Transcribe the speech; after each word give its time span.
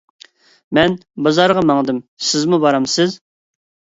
مەن 0.77 0.93
بازارغا 1.27 1.63
ماڭدىم، 1.71 1.99
سىزمۇ 2.29 2.61
بارمسىز؟ 2.65 3.13